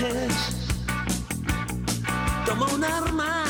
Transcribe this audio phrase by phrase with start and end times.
[0.00, 0.56] trajes,
[2.46, 3.44] toma un arma,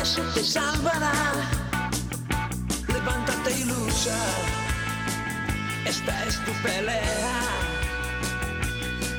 [0.00, 1.12] eso te salvará.
[2.88, 4.18] Levántate y lucha,
[5.84, 7.40] esta es tu pelea.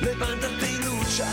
[0.00, 1.28] Levántate y lucha,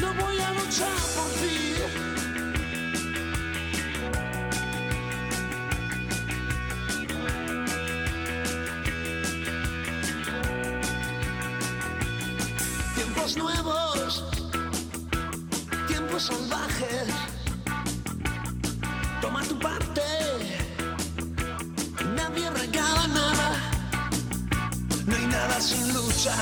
[0.00, 2.15] no voy a luchar por ti.
[16.16, 17.08] Tiempos salvajes.
[19.20, 20.02] Toma tu parte,
[22.14, 23.50] nadie regala nada.
[25.06, 26.34] No hay nada sin lucha,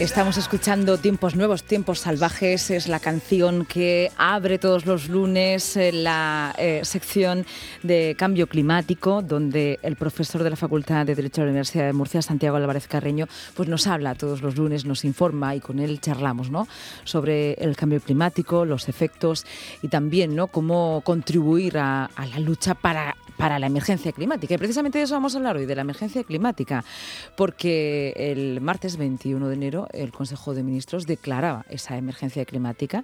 [0.00, 2.70] Estamos escuchando Tiempos Nuevos, Tiempos Salvajes.
[2.70, 7.44] Es la canción que abre todos los lunes eh, la eh, sección
[7.82, 11.92] de cambio climático, donde el profesor de la Facultad de Derecho de la Universidad de
[11.92, 16.00] Murcia, Santiago Álvarez Carreño, pues nos habla todos los lunes, nos informa y con él
[16.00, 16.66] charlamos ¿no?
[17.04, 19.44] sobre el cambio climático, los efectos
[19.82, 20.46] y también ¿no?
[20.46, 24.54] cómo contribuir a, a la lucha para para la emergencia climática.
[24.54, 26.84] Y precisamente de eso vamos a hablar hoy, de la emergencia climática,
[27.36, 33.02] porque el martes 21 de enero el Consejo de Ministros declaraba esa emergencia climática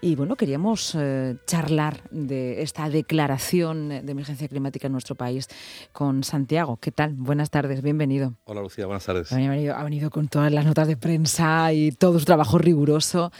[0.00, 5.48] y bueno, queríamos eh, charlar de esta declaración de emergencia climática en nuestro país
[5.92, 6.78] con Santiago.
[6.80, 7.12] ¿Qué tal?
[7.12, 8.32] Buenas tardes, bienvenido.
[8.44, 9.30] Hola Lucía, buenas tardes.
[9.32, 13.32] Ha venido, ha venido con todas las notas de prensa y todo su trabajo riguroso.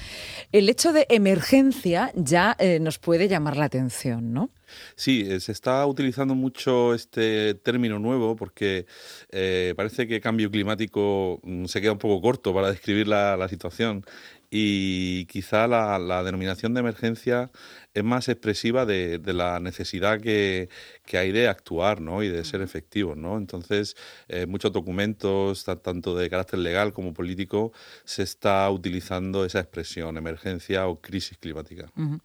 [0.53, 4.51] El hecho de emergencia ya eh, nos puede llamar la atención, ¿no?
[4.97, 8.87] Sí, eh, se está utilizando mucho este término nuevo porque
[9.31, 14.05] eh, parece que cambio climático mm, se queda un poco corto para describir la, situación.
[14.51, 17.51] Y quizá la, denominación de emergencia
[17.95, 20.69] es más expresiva de, de la necesidad que,
[21.07, 22.25] que, hay de actuar ¿no?
[22.25, 23.17] y de ser efectivos.
[23.17, 23.37] ¿no?
[23.37, 23.97] Entonces,
[24.29, 27.73] eh, muchos documentos, tanto de carácter legal como político,
[28.05, 31.91] se está utilizando esa expresión, emergencia o crisis climática.
[31.97, 32.21] Uh -huh.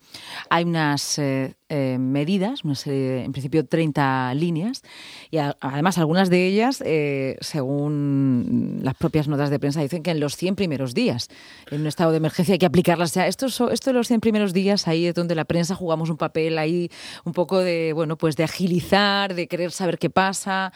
[0.49, 4.81] Hay unas eh, eh, medidas, una serie, en principio 30 líneas,
[5.29, 10.09] y a, además algunas de ellas, eh, según las propias notas de prensa, dicen que
[10.09, 11.27] en los 100 primeros días,
[11.69, 13.11] en un estado de emergencia hay que aplicarlas.
[13.11, 16.09] O sea, esto, esto de los 100 primeros días, ahí es donde la prensa jugamos
[16.09, 16.89] un papel ahí
[17.25, 20.71] un poco de, bueno, pues de agilizar, de querer saber qué pasa.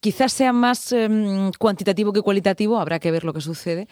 [0.00, 1.08] Quizás sea más eh,
[1.58, 3.88] cuantitativo que cualitativo, habrá que ver lo que sucede.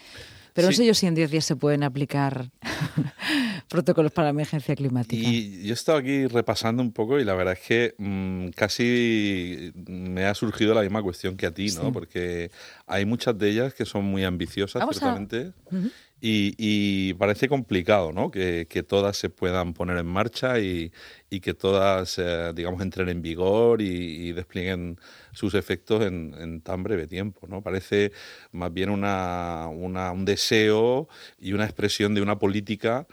[0.52, 0.72] Pero sí.
[0.72, 2.50] no sé yo si en 10 días se pueden aplicar
[3.68, 5.28] protocolos para la emergencia climática.
[5.28, 9.72] Y yo he estado aquí repasando un poco y la verdad es que mmm, casi
[9.86, 11.86] me ha surgido la misma cuestión que a ti, ¿no?
[11.86, 11.90] Sí.
[11.92, 12.50] Porque
[12.86, 15.52] hay muchas de ellas que son muy ambiciosas, Vamos ciertamente.
[15.70, 15.74] A...
[15.74, 15.92] Uh -huh.
[16.22, 18.30] Y, y, parece complicado, ¿no?
[18.30, 20.92] Que, todas se puedan poner en marcha y,
[21.30, 24.98] y que todas, eh, digamos, entren en vigor y, y desplieguen
[25.32, 27.62] sus efectos en, en, tan breve tiempo, ¿no?
[27.62, 28.12] Parece
[28.52, 33.06] más bien una, un deseo y una expresión de una política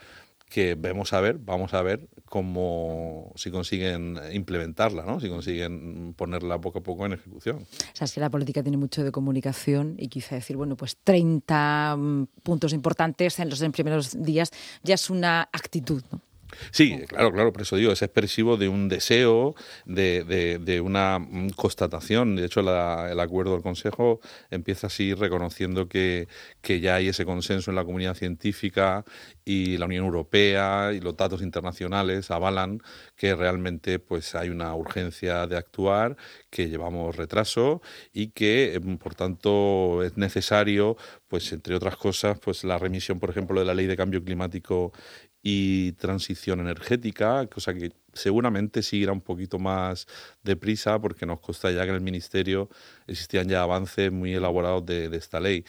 [0.48, 5.20] que vemos a ver, vamos a ver cómo si consiguen implementarla, ¿no?
[5.20, 7.56] si consiguen ponerla poco a poco en ejecución.
[7.58, 10.96] O sea, es que la política tiene mucho de comunicación y quizá decir, bueno, pues
[11.04, 14.50] 30 mm, puntos importantes en los primeros días
[14.82, 16.02] ya es una actitud.
[16.70, 19.54] Sí, claro, claro, por eso digo, es expresivo de un deseo,
[19.84, 21.26] de, de, de una
[21.56, 22.36] constatación.
[22.36, 24.20] De hecho, la, el acuerdo del Consejo
[24.50, 26.28] empieza así reconociendo que,
[26.62, 29.04] que ya hay ese consenso en la comunidad científica
[29.44, 32.80] y la Unión Europea y los datos internacionales avalan
[33.16, 36.16] que realmente pues, hay una urgencia de actuar,
[36.50, 37.82] que llevamos retraso
[38.12, 40.96] y que, por tanto, es necesario,
[41.28, 44.92] pues, entre otras cosas, pues, la remisión, por ejemplo, de la Ley de Cambio Climático
[45.42, 50.06] y transición energética, cosa que seguramente sí un poquito más
[50.42, 52.68] deprisa porque nos consta ya que en el Ministerio
[53.06, 55.64] existían ya avances muy elaborados de, de, esta ley.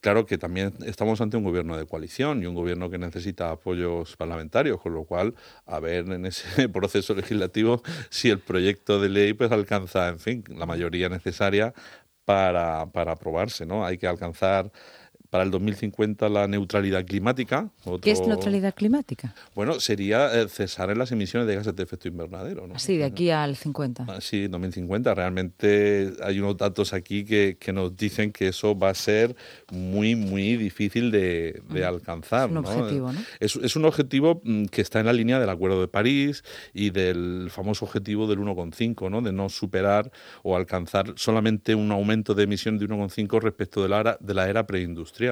[0.00, 4.16] Claro que también estamos ante un gobierno de coalición y un gobierno que necesita apoyos
[4.16, 5.34] parlamentarios, con lo cual
[5.66, 10.44] a ver en ese proceso legislativo si el proyecto de ley pues alcanza, en fin,
[10.48, 11.72] la mayoría necesaria
[12.24, 13.84] para, para aprobarse, ¿no?
[13.84, 14.72] Hay que alcanzar
[15.34, 17.68] para el 2050 la neutralidad climática.
[17.80, 17.98] Otro...
[17.98, 19.34] ¿Qué es neutralidad climática?
[19.56, 22.68] Bueno, sería eh, cesar en las emisiones de gases de efecto invernadero.
[22.68, 22.78] ¿no?
[22.78, 24.06] Sí, de aquí al 50.
[24.08, 25.12] Ah, sí, 2050.
[25.12, 29.34] Realmente hay unos datos aquí que, que, nos dicen que eso va a ser
[29.72, 31.84] muy, muy difícil de, de mm.
[31.84, 32.44] alcanzar.
[32.44, 32.70] Es un ¿no?
[32.70, 33.20] objetivo, ¿no?
[33.40, 36.90] Es, es, un objetivo mm, que está en la línea del Acuerdo de París y
[36.90, 39.20] del famoso objetivo del 1,5, ¿no?
[39.20, 40.12] de no superar
[40.44, 44.48] o alcanzar solamente un aumento de emisión de 1,5 respecto de la, era, de la
[44.48, 45.23] era preindustrial.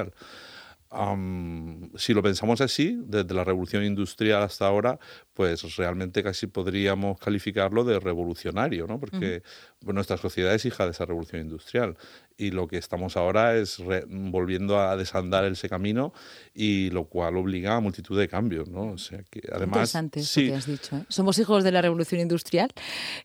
[1.97, 4.99] Si lo pensamos así, desde la revolución industrial hasta ahora,
[5.33, 8.99] pues realmente casi podríamos calificarlo de revolucionario, ¿no?
[8.99, 9.41] Porque
[9.81, 11.97] nuestra sociedad es hija de esa revolución industrial
[12.37, 16.13] y lo que estamos ahora es volviendo a desandar ese camino
[16.53, 18.91] y lo cual obliga a multitud de cambios, ¿no?
[18.91, 20.95] O sea que además Interesante sí, que has dicho.
[20.95, 21.03] ¿eh?
[21.09, 22.69] Somos hijos de la revolución industrial.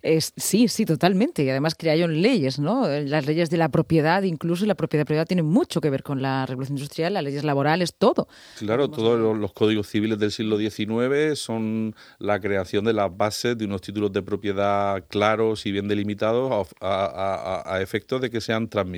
[0.02, 1.44] Es, sí, sí, totalmente.
[1.44, 2.88] Y además crearon leyes, ¿no?
[2.88, 6.46] Las leyes de la propiedad, incluso la propiedad privada tiene mucho que ver con la
[6.46, 8.28] revolución industrial, las leyes laborales, todo.
[8.58, 13.64] Claro, todos los códigos civiles del siglo XIX son la creación de las bases de
[13.64, 18.98] unos títulos de propiedad claros y bien delimitados a, a efectos de que sean transmitidos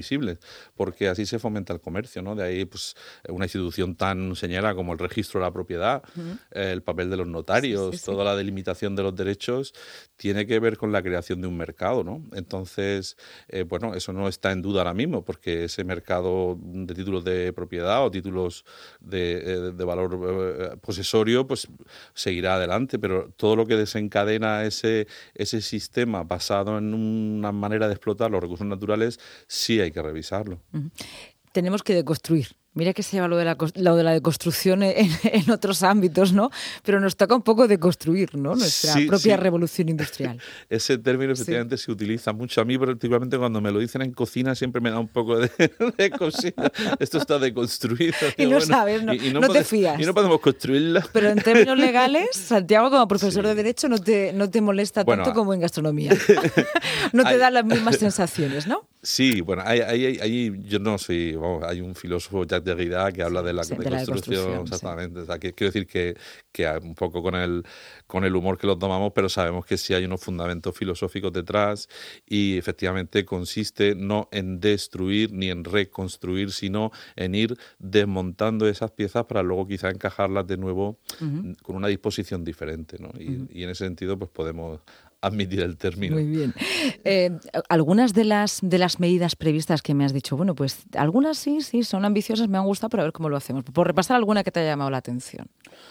[0.75, 2.35] porque así se fomenta el comercio, ¿no?
[2.35, 2.95] De ahí, pues,
[3.29, 6.03] una institución tan señala como el registro de la propiedad,
[6.51, 9.75] el papel de los notarios, toda la delimitación de los derechos,
[10.17, 12.23] tiene que ver con la creación de un mercado, ¿no?
[12.33, 13.17] Entonces,
[13.49, 17.53] eh, bueno, eso no está en duda ahora mismo, porque ese mercado de títulos de
[17.53, 18.65] propiedad o títulos
[19.01, 20.19] de, eh, valor
[20.59, 21.69] eh, posesorio, pues
[22.15, 27.95] seguirá adelante, pero todo lo que desencadena ese, ese sistema basado en una manera de
[27.95, 30.63] explotar los recursos naturales, sí hay que revisarlo.
[31.53, 35.11] Tenemos que deconstruir Mira que se llama lo de la, lo de la deconstrucción en,
[35.25, 36.51] en, otros ámbitos, ¿no?
[36.85, 38.55] Pero nos toca un poco deconstruir, ¿no?
[38.55, 40.39] Nuestra propia revolución industrial.
[40.69, 42.61] Ese término efectivamente se utiliza mucho.
[42.61, 45.51] A mí, particularmente cuando me lo dicen en cocina, siempre me da un poco de,
[45.99, 46.71] de cocina.
[47.01, 48.15] Esto está deconstruido.
[48.37, 49.99] Y no sabes, no, y no, te fías.
[49.99, 51.01] Y no podemos construirlo.
[51.13, 55.35] Pero en términos legales, Santiago, como profesor de Derecho, no te, no te molesta tanto
[55.35, 56.13] como en gastronomía.
[57.13, 58.87] no te da las mismas sensaciones, ¿no?
[59.03, 63.53] Sí, bueno, hay, hay, yo no soy, hay un filósofo, Jacques Derrida, que habla de
[63.53, 65.21] la, construcción, exactamente.
[65.39, 66.17] quiero decir que,
[66.53, 67.65] que, un poco con el,
[68.07, 71.89] con el humor que lo tomamos, pero sabemos que sí hay unos fundamentos filosóficos detrás
[72.27, 79.25] y efectivamente consiste no en destruir ni en reconstruir, sino en ir desmontando esas piezas
[79.25, 80.99] para luego quizá encajarlas de nuevo
[81.63, 82.97] con una disposición diferente.
[82.99, 83.11] ¿no?
[83.19, 84.81] Y, y en ese sentido, pues podemos
[85.23, 86.15] admitir el término.
[86.15, 86.55] Muy bien.
[87.05, 87.31] Eh,
[87.69, 91.61] algunas de las, de las medidas previstas que me has dicho, bueno, pues algunas sí,
[91.61, 93.65] sí, son ambiciosas, me han gustado, pero a ver cómo lo hacemos.
[93.65, 95.47] Por repasar alguna que te haya llamado la atención,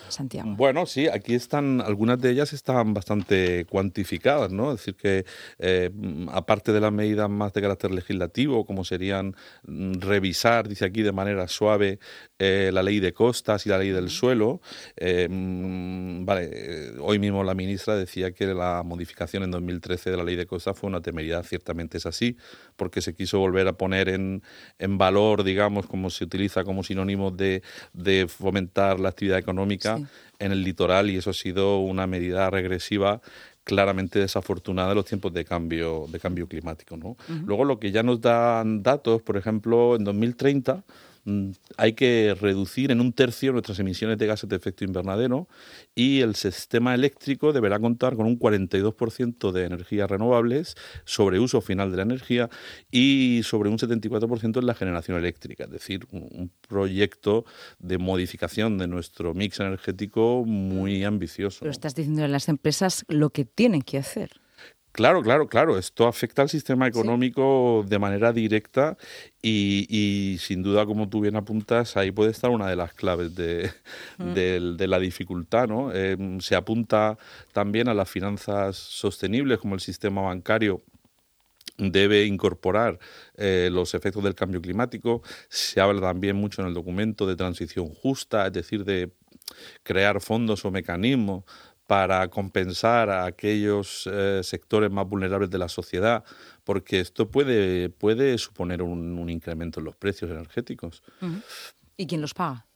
[0.07, 0.55] Santiago.
[0.55, 4.71] Bueno, sí, aquí están, algunas de ellas están bastante cuantificadas, ¿no?
[4.71, 5.25] Es decir, que
[5.59, 5.91] eh,
[6.31, 9.35] aparte de las medidas más de carácter legislativo, como serían
[9.67, 11.99] mm, revisar, dice aquí de manera suave,
[12.39, 14.61] eh, la ley de costas y la ley del suelo,
[14.99, 20.35] mm, vale, hoy mismo la ministra decía que la modificación en 2013 de la ley
[20.35, 22.37] de costas fue una temeridad, ciertamente es así,
[22.75, 24.43] porque se quiso volver a poner en,
[24.77, 27.61] en valor, digamos, como se utiliza como sinónimo de,
[27.93, 29.99] de fomentar la actividad económica
[30.39, 33.21] en el litoral y eso ha sido una medida regresiva
[33.63, 36.97] claramente desafortunada en los tiempos de cambio, de cambio climático.
[36.97, 37.17] ¿no?
[37.45, 41.08] Luego lo que ya nos dan datos, por ejemplo, en 2030 Mm,
[41.77, 45.47] hay que reducir en un tercio nuestras emisiones de gases de efecto invernadero
[45.95, 50.75] y el sistema eléctrico deberá contar con un 42% de energías renovables
[51.05, 52.49] sobre uso final de la energía
[52.91, 57.45] y sobre un 74% en la generación eléctrica, es decir, un proyecto
[57.79, 61.59] de modificación de nuestro mix energético muy ambicioso.
[61.61, 64.41] Pero estás diciendo a las empresas lo que tienen que hacer.
[64.91, 65.77] Claro, claro, claro.
[65.77, 68.97] Esto afecta al sistema económico de manera directa
[69.41, 73.71] y, sin duda, como tú bien apuntas, ahí puede estar una de las claves de,
[74.17, 74.83] mm.
[74.83, 75.67] la dificultad.
[75.67, 75.93] ¿no?
[75.93, 77.17] Em, se apunta
[77.53, 80.81] también a las finanzas sostenibles, como el sistema bancario
[81.77, 82.99] debe incorporar
[83.37, 85.21] eh, los efectos del cambio climático.
[85.49, 89.11] Se habla también mucho en el documento de transición justa, es decir, de
[89.83, 91.43] crear fondos o mecanismos
[91.89, 96.23] para compensar a aquellos eh, sectores más vulnerables de la sociedad,
[96.63, 101.01] porque esto puede, puede suponer un, incremento en los precios energéticos.
[101.97, 102.67] ¿Y quién los paga?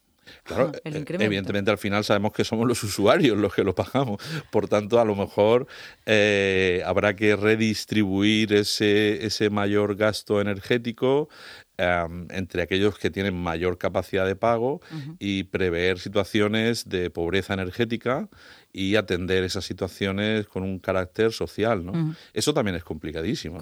[0.42, 4.20] Claro, eh, evidentemente al final sabemos que somos los usuarios los que lo pagamos.
[4.50, 5.68] Por tanto, a lo mejor
[6.08, 11.30] eh, habrá que redistribuir ese, ese mayor gasto energético
[11.78, 14.80] entre aquellos que tienen mayor capacidad de pago
[15.18, 18.30] y prever situaciones de pobreza energética
[18.76, 21.86] y atender esas situaciones con un carácter social.
[21.86, 22.16] ¿no?
[22.34, 23.60] Eso también es complicadísimo.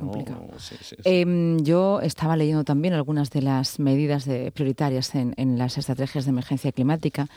[1.03, 6.71] Em, yo estaba leyendo también algunas de las medidas prioritarias en, las estrategias de emergencia
[6.71, 7.27] climática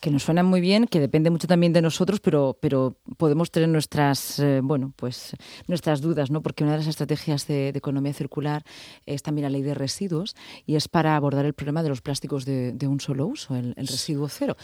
[0.00, 3.68] que nos suenan muy bien, que depende mucho también de nosotros, pero, pero podemos tener
[3.68, 5.36] nuestras, eh, bueno, pues,
[5.68, 6.42] nuestras dudas, ¿no?
[6.42, 8.64] porque una de las estrategias de economía circular
[9.06, 10.34] es también la ley de residuos
[10.66, 14.28] y es para abordar el problema de los plásticos de, un solo uso, el, residuo
[14.28, 14.56] cero.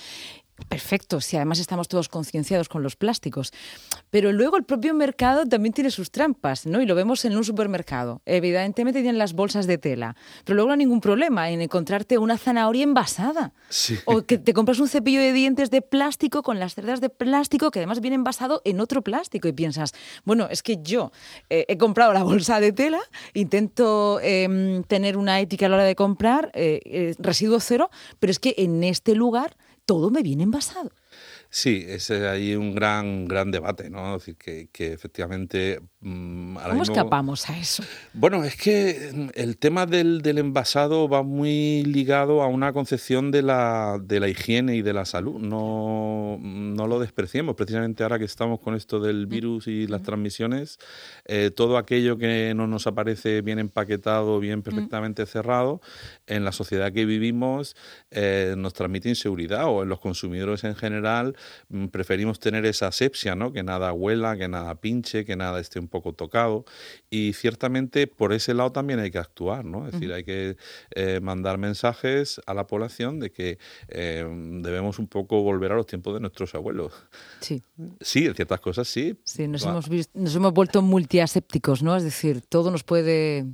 [0.68, 3.52] Perfecto, si además estamos todos concienciados con los plásticos.
[4.10, 6.80] Pero luego el propio mercado también tiene sus trampas, ¿no?
[6.80, 8.22] Y lo vemos en un supermercado.
[8.25, 12.38] Evidentemente tienen las bolsas de tela, pero luego no hay ningún problema en encontrarte una
[12.38, 13.52] zanahoria envasada.
[14.06, 17.70] O que te compras un cepillo de dientes de plástico con las cerdas de plástico
[17.70, 19.48] que además viene envasado en otro plástico.
[19.48, 19.92] Y piensas,
[20.25, 21.12] bueno, es que yo
[21.50, 23.00] eh, he comprado la bolsa de tela,
[23.34, 28.30] intento em, tener una ética a la hora de comprar, eh, eh, residuo cero, pero
[28.30, 29.56] es que en este lugar
[29.87, 30.90] todo me viene envasado.
[31.49, 34.16] Sí, es ahí un gran, gran debate, ¿no?
[34.16, 37.82] Es decir, que, que efectivamente Mm, ¿Cómo escapamos a eso?
[38.12, 43.42] Bueno, es que mm, el tema del, envasado va muy ligado a una concepción de
[43.42, 45.40] la, de la higiene y de la salud.
[45.40, 47.56] No, no lo despreciemos.
[47.56, 50.78] Precisamente ahora que estamos con esto del virus y las transmisiones,
[51.25, 55.80] eh, todo aquello que no nos aparece bien empaquetado, bien perfectamente cerrado,
[56.28, 57.75] en la sociedad que vivimos
[58.12, 61.34] eh, nos transmite inseguridad o en los consumidores en general
[61.68, 63.52] mm, preferimos tener esa asepsia, ¿no?
[63.52, 66.64] que nada huela, que nada pinche, que nada esté un poco tocado
[67.10, 69.86] y ciertamente por ese lado también hay que actuar, ¿no?
[69.86, 70.56] Es decir, hay que
[70.94, 74.26] eh, mandar mensajes a la población de que eh,
[74.62, 76.92] debemos un poco volver a los tiempos de nuestros abuelos.
[77.40, 77.62] Sí.
[78.00, 79.18] Sí, en ciertas cosas sí.
[79.24, 81.96] Sí, nos, hemos, nos hemos vuelto multiasépticos, ¿no?
[81.96, 83.46] Es decir, todo nos puede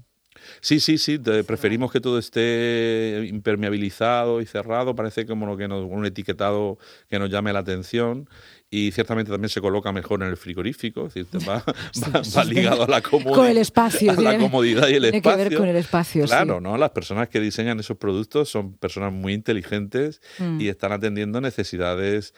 [0.60, 1.18] Sí, sí, sí.
[1.18, 4.94] preferimos que todo esté impermeabilizado y cerrado.
[4.94, 8.28] Parece como lo que nos, un etiquetado que nos llame la atención
[8.74, 12.88] y ciertamente también se coloca mejor en el frigorífico, es decir, va, va, ligado a
[12.88, 15.36] la, con el espacio, la comodidad y el tiene espacio.
[15.36, 16.78] que ver con el espacio, Claro, ¿no?
[16.78, 20.58] Las personas que diseñan esos productos son personas muy inteligentes mm.
[20.62, 22.32] y están atendiendo necesidades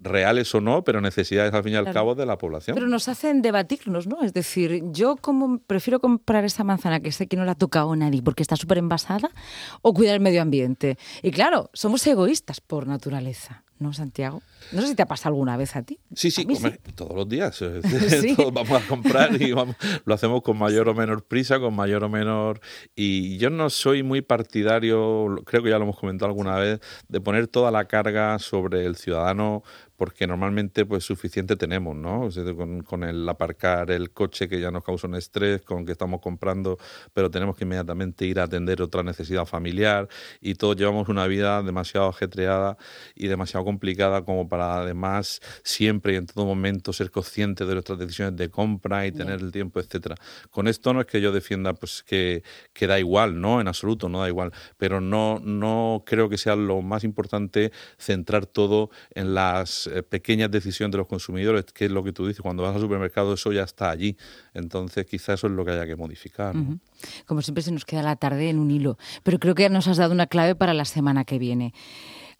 [0.00, 2.76] reales o no, pero necesidades al fin y al cabo de la población.
[2.76, 4.22] Pero nos hacen debatirnos, ¿no?
[4.22, 7.96] Es decir, yo como prefiero comprar esa manzana que sé que no la ha tocado
[7.96, 9.30] nadie porque está súper envasada
[9.80, 10.98] o cuidar el medio ambiente.
[11.22, 13.64] Y claro, somos egoístas por naturaleza.
[13.82, 14.42] ¿No, Santiago?
[14.72, 15.98] No sé si te ha pasado alguna vez a ti.
[16.14, 16.46] Sí, sí,
[16.94, 17.58] todos los días.
[18.36, 22.08] Todos vamos a comprar y lo hacemos con mayor o menor prisa, con mayor o
[22.08, 22.60] menor...
[22.94, 27.20] Y yo no soy muy partidario, creo que ya lo hemos comentado alguna vez, de
[27.20, 29.62] poner toda la carga sobre el ciudadano
[30.02, 32.28] porque normalmente pues suficiente tenemos, ¿no?
[32.84, 36.76] con, el aparcar el coche que ya nos causa un estrés, con que estamos comprando,
[37.14, 40.08] pero tenemos que inmediatamente ir a atender otra necesidad familiar
[40.40, 42.76] y todos llevamos una vida demasiado ajetreada
[43.14, 47.98] y demasiado complicada como para además siempre y en todo momento ser consciente de nuestras
[47.98, 50.16] decisiones de compra y tener el tiempo, etcétera.
[50.50, 54.08] Con esto no es que yo defienda pues que, que da igual, no, en absoluto,
[54.08, 59.34] no da igual, pero no, no creo que sea lo más importante centrar todo en
[59.34, 62.74] las eh, pequeñas decisiones de los consumidores, que es lo que tú dices, cuando vas
[62.74, 64.16] al supermercado eso ya está allí.
[64.52, 66.54] Entonces quizás eso es lo que haya que modificar.
[67.26, 69.96] Como siempre se nos queda la tarde en un hilo, pero creo que nos has
[69.96, 71.72] dado una clave para la semana que viene.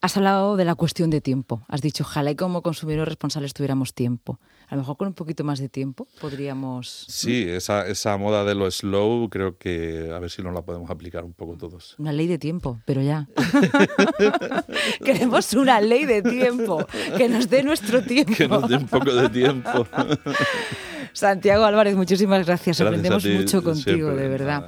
[0.05, 1.65] Has hablado de la cuestión de tiempo.
[1.69, 4.41] Has dicho, ojalá y como consumidores responsables tuviéramos tiempo.
[4.67, 7.07] A lo mejor con un poquito más de tiempo podríamos...
[7.09, 10.91] Sí, esa, esa moda de lo slow creo que a ver si nos la podemos
[10.91, 11.95] aplicar un poco todos.
[12.01, 13.29] Una ley de tiempo, pero ya.
[15.05, 16.85] Queremos una ley de tiempo,
[17.17, 18.33] que nos dé nuestro tiempo.
[18.37, 19.87] Que nos dé un poco de tiempo.
[21.12, 22.81] Santiago Álvarez, muchísimas gracias.
[22.81, 24.66] Aprendemos mucho contigo, de verdad.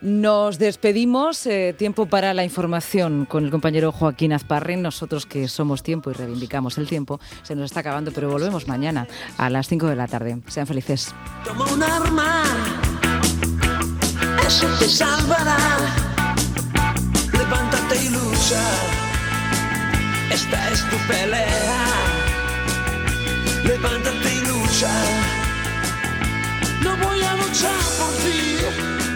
[0.00, 1.46] Nos despedimos.
[1.46, 4.82] Eh, tiempo para la información con el compañero Joaquín Azparren.
[4.82, 9.08] Nosotros que somos tiempo y reivindicamos el tiempo, se nos está acabando, pero volvemos mañana
[9.38, 10.38] a las 5 de la tarde.
[10.46, 11.14] Sean felices.
[11.44, 12.44] Toma un arma,
[14.46, 15.58] eso te salvará.
[17.32, 18.62] Levántate y lucha.
[20.30, 21.86] Esta es tu pelea.
[23.64, 25.41] Levántate y lucha.
[26.82, 29.11] lo vogliamo già partire.